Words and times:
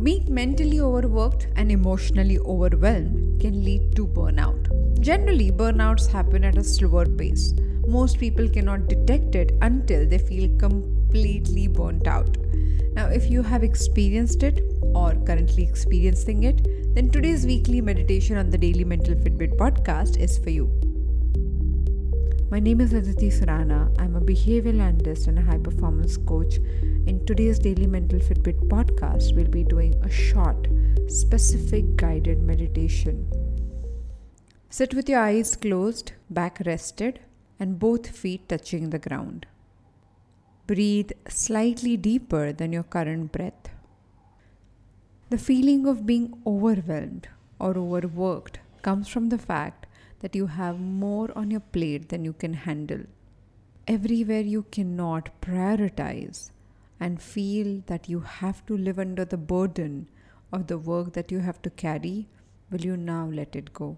Being 0.00 0.32
mentally 0.32 0.80
overworked 0.80 1.48
and 1.56 1.72
emotionally 1.72 2.38
overwhelmed 2.38 3.40
can 3.40 3.64
lead 3.64 3.96
to 3.96 4.06
burnout. 4.06 5.00
Generally, 5.00 5.50
burnouts 5.50 6.06
happen 6.06 6.44
at 6.44 6.56
a 6.56 6.62
slower 6.62 7.04
pace. 7.04 7.52
Most 7.84 8.20
people 8.20 8.48
cannot 8.48 8.86
detect 8.86 9.34
it 9.34 9.58
until 9.60 10.06
they 10.06 10.18
feel 10.18 10.56
completely 10.56 11.66
burnt 11.66 12.06
out. 12.06 12.36
Now, 12.92 13.08
if 13.08 13.28
you 13.28 13.42
have 13.42 13.64
experienced 13.64 14.44
it 14.44 14.62
or 14.94 15.16
currently 15.26 15.64
experiencing 15.64 16.44
it, 16.44 16.94
then 16.94 17.10
today's 17.10 17.44
weekly 17.44 17.80
meditation 17.80 18.36
on 18.36 18.50
the 18.50 18.58
Daily 18.58 18.84
Mental 18.84 19.16
Fitbit 19.16 19.56
podcast 19.56 20.16
is 20.16 20.38
for 20.38 20.50
you. 20.50 20.87
My 22.50 22.60
name 22.60 22.80
is 22.80 22.94
Aditi 22.94 23.28
Surana. 23.28 23.94
I'm 24.00 24.16
a 24.16 24.22
behavioral 24.22 24.80
analyst 24.80 25.26
and 25.26 25.38
a 25.38 25.42
high 25.42 25.58
performance 25.58 26.16
coach. 26.16 26.56
In 27.06 27.22
today's 27.26 27.58
Daily 27.58 27.86
Mental 27.86 28.18
Fitbit 28.18 28.68
podcast, 28.68 29.36
we'll 29.36 29.50
be 29.50 29.64
doing 29.64 29.94
a 30.02 30.08
short, 30.08 30.66
specific 31.08 31.94
guided 31.96 32.40
meditation. 32.40 33.30
Sit 34.70 34.94
with 34.94 35.10
your 35.10 35.20
eyes 35.20 35.56
closed, 35.56 36.12
back 36.30 36.62
rested, 36.64 37.20
and 37.60 37.78
both 37.78 38.08
feet 38.08 38.48
touching 38.48 38.88
the 38.88 38.98
ground. 38.98 39.44
Breathe 40.66 41.10
slightly 41.28 41.98
deeper 41.98 42.54
than 42.54 42.72
your 42.72 42.84
current 42.84 43.30
breath. 43.30 43.68
The 45.28 45.36
feeling 45.36 45.86
of 45.86 46.06
being 46.06 46.32
overwhelmed 46.46 47.28
or 47.58 47.76
overworked 47.76 48.60
comes 48.80 49.06
from 49.06 49.28
the 49.28 49.36
fact 49.36 49.84
that 50.20 50.34
you 50.34 50.46
have 50.46 50.80
more 50.80 51.30
on 51.36 51.50
your 51.50 51.60
plate 51.60 52.08
than 52.08 52.24
you 52.24 52.32
can 52.32 52.54
handle. 52.54 53.02
Everywhere 53.86 54.40
you 54.40 54.64
cannot 54.70 55.30
prioritize 55.40 56.50
and 57.00 57.22
feel 57.22 57.82
that 57.86 58.08
you 58.08 58.20
have 58.20 58.64
to 58.66 58.76
live 58.76 58.98
under 58.98 59.24
the 59.24 59.36
burden 59.36 60.08
of 60.52 60.66
the 60.66 60.78
work 60.78 61.12
that 61.12 61.30
you 61.30 61.40
have 61.40 61.62
to 61.62 61.70
carry, 61.70 62.28
will 62.70 62.80
you 62.80 62.96
now 62.96 63.26
let 63.26 63.54
it 63.54 63.72
go? 63.72 63.96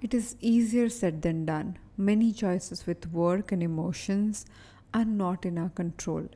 It 0.00 0.14
is 0.14 0.36
easier 0.40 0.88
said 0.88 1.22
than 1.22 1.44
done. 1.44 1.78
Many 1.96 2.32
choices 2.32 2.86
with 2.86 3.12
work 3.12 3.50
and 3.50 3.62
emotions 3.62 4.46
are 4.94 5.04
not 5.04 5.44
in 5.44 5.58
our 5.58 5.70
control. 5.70 6.28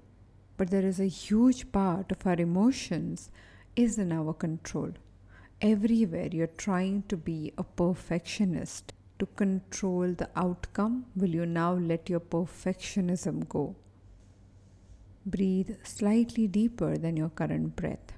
But 0.56 0.70
there 0.70 0.84
is 0.84 0.98
a 0.98 1.06
huge 1.06 1.70
part 1.70 2.10
of 2.10 2.26
our 2.26 2.34
emotions 2.34 3.30
is 3.76 3.98
in 3.98 4.12
our 4.12 4.32
control 4.32 4.92
everywhere 5.62 6.28
you're 6.32 6.58
trying 6.58 7.04
to 7.08 7.16
be 7.16 7.52
a 7.56 7.62
perfectionist 7.62 8.92
to 9.20 9.26
control 9.26 10.12
the 10.12 10.28
outcome, 10.34 11.06
will 11.14 11.30
you 11.30 11.46
now 11.46 11.72
let 11.72 12.10
your 12.10 12.18
perfectionism 12.18 13.48
go? 13.48 13.76
Breathe 15.24 15.70
slightly 15.84 16.48
deeper 16.48 16.98
than 16.98 17.16
your 17.16 17.28
current 17.28 17.76
breath. 17.76 18.12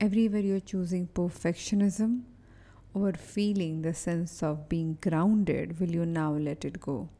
Everywhere 0.00 0.40
you're 0.40 0.60
choosing 0.60 1.06
perfectionism 1.06 2.22
or 2.94 3.12
feeling 3.12 3.82
the 3.82 3.92
sense 3.92 4.42
of 4.42 4.70
being 4.70 4.96
grounded, 5.02 5.78
will 5.78 5.90
you 5.90 6.06
now 6.06 6.32
let 6.32 6.64
it 6.64 6.80
go? 6.80 7.10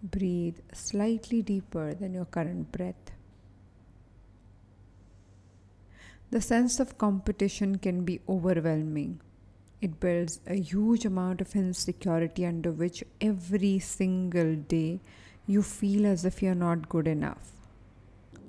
Breathe 0.00 0.58
slightly 0.72 1.42
deeper 1.42 1.94
than 1.94 2.14
your 2.14 2.26
current 2.26 2.70
breath. 2.70 3.10
The 6.30 6.42
sense 6.42 6.78
of 6.78 6.98
competition 6.98 7.78
can 7.78 8.04
be 8.04 8.20
overwhelming. 8.28 9.20
It 9.80 9.98
builds 9.98 10.40
a 10.46 10.56
huge 10.60 11.06
amount 11.06 11.40
of 11.40 11.56
insecurity 11.56 12.44
under 12.44 12.70
which 12.70 13.02
every 13.18 13.78
single 13.78 14.54
day 14.56 15.00
you 15.46 15.62
feel 15.62 16.04
as 16.04 16.26
if 16.26 16.42
you're 16.42 16.54
not 16.54 16.90
good 16.90 17.08
enough. 17.08 17.52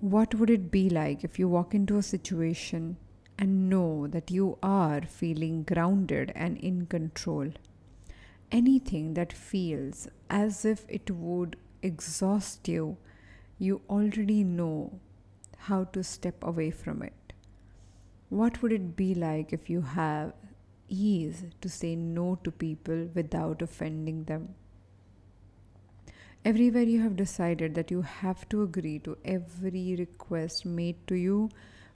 What 0.01 0.35
would 0.35 0.49
it 0.49 0.69
be 0.69 0.89
like 0.89 1.23
if 1.23 1.39
you 1.39 1.47
walk 1.47 1.73
into 1.73 1.97
a 1.97 2.03
situation 2.03 2.97
and 3.37 3.69
know 3.69 4.07
that 4.07 4.29
you 4.29 4.57
are 4.61 5.03
feeling 5.03 5.63
grounded 5.63 6.33
and 6.35 6.57
in 6.57 6.85
control? 6.85 7.53
Anything 8.51 9.13
that 9.13 9.31
feels 9.31 10.09
as 10.29 10.65
if 10.65 10.85
it 10.89 11.09
would 11.11 11.55
exhaust 11.81 12.67
you, 12.67 12.97
you 13.57 13.79
already 13.89 14.43
know 14.43 14.99
how 15.59 15.85
to 15.85 16.03
step 16.03 16.43
away 16.43 16.71
from 16.71 17.01
it. 17.01 17.13
What 18.29 18.61
would 18.61 18.71
it 18.71 18.95
be 18.95 19.15
like 19.15 19.51
if 19.53 19.69
you 19.69 19.81
have 19.81 20.33
ease 20.87 21.45
to 21.61 21.69
say 21.69 21.95
no 21.95 22.39
to 22.43 22.51
people 22.51 23.09
without 23.15 23.61
offending 23.61 24.25
them? 24.25 24.55
Everywhere 26.45 26.83
you 26.83 27.01
have 27.01 27.15
decided 27.15 27.75
that 27.75 27.91
you 27.91 28.01
have 28.01 28.47
to 28.49 28.61
agree 28.61 28.99
to 28.99 29.17
every 29.25 29.95
request 29.97 30.65
made 30.65 30.95
to 31.07 31.15
you, 31.15 31.49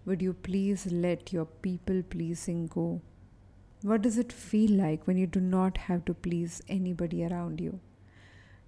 would 0.06 0.22
you 0.22 0.34
please 0.34 0.88
let 0.92 1.32
your 1.32 1.46
people 1.46 2.02
pleasing 2.10 2.68
go? 2.68 3.00
What 3.84 4.02
does 4.02 4.18
it 4.18 4.34
feel 4.34 4.72
like 4.72 5.06
when 5.06 5.18
you 5.18 5.28
do 5.28 5.40
not 5.40 5.78
have 5.78 6.04
to 6.06 6.14
please 6.14 6.62
anybody 6.68 7.24
around 7.24 7.62
you? 7.62 7.80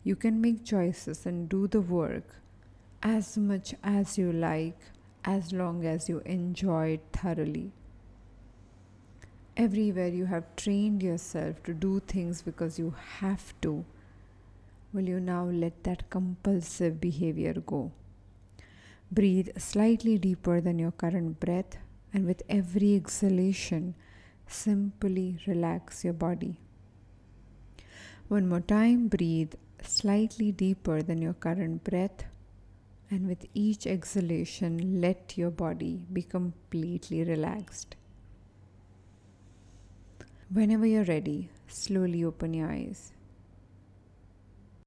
You 0.04 0.16
can 0.16 0.40
make 0.40 0.64
choices 0.64 1.26
and 1.26 1.50
do 1.50 1.68
the 1.68 1.82
work 1.82 2.36
as 3.02 3.38
much 3.38 3.74
as 3.84 4.18
you 4.18 4.32
like 4.32 4.78
as 5.26 5.52
long 5.52 5.86
as 5.86 6.08
you 6.08 6.22
enjoy 6.26 6.90
it 6.90 7.04
thoroughly. 7.12 7.72
Everywhere 9.58 10.10
you 10.10 10.26
have 10.26 10.56
trained 10.56 11.02
yourself 11.02 11.64
to 11.64 11.74
do 11.74 12.00
things 12.02 12.42
because 12.42 12.78
you 12.78 12.94
have 13.20 13.54
to, 13.62 13.84
will 14.94 15.08
you 15.08 15.20
now 15.20 15.46
let 15.46 15.84
that 15.84 16.10
compulsive 16.10 17.02
behavior 17.02 17.54
go? 17.54 17.92
Breathe 19.12 19.50
slightly 19.58 20.18
deeper 20.18 20.62
than 20.62 20.78
your 20.78 20.92
current 20.92 21.40
breath, 21.40 21.78
and 22.14 22.26
with 22.26 22.44
every 22.50 22.96
exhalation, 22.96 23.96
simply 24.48 25.38
relax 25.48 26.04
your 26.04 26.14
body. 26.14 26.60
One 28.28 28.48
more 28.48 28.62
time, 28.62 29.08
breathe 29.08 29.54
slightly 29.82 30.52
deeper 30.52 31.02
than 31.02 31.22
your 31.22 31.34
current 31.34 31.84
breath 31.84 32.26
and 33.10 33.28
with 33.28 33.46
each 33.54 33.86
exhalation, 33.86 35.02
let 35.02 35.38
your 35.38 35.52
body 35.52 36.06
be 36.12 36.22
completely 36.22 37.24
relaxed. 37.24 37.96
Whenever 40.52 40.86
you're 40.86 41.04
ready, 41.04 41.50
slowly 41.68 42.24
open 42.24 42.54
your 42.54 42.72
eyes. 42.72 43.12